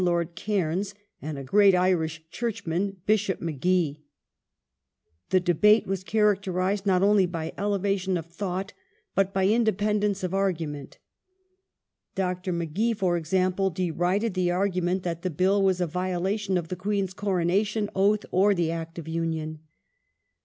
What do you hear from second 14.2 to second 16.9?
the argument that the Bill was a violation of the